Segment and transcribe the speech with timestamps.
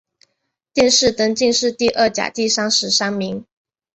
[0.73, 3.45] 殿试登进士第二甲第三十三名。